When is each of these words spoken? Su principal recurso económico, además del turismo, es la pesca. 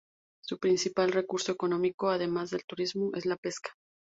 Su 0.43 0.57
principal 0.57 1.11
recurso 1.11 1.51
económico, 1.51 2.09
además 2.09 2.49
del 2.49 2.65
turismo, 2.65 3.11
es 3.13 3.27
la 3.27 3.35
pesca. 3.37 3.69